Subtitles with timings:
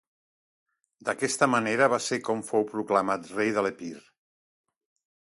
[1.09, 3.93] D'aquesta manera va ser com fou proclamat rei de l'Epir.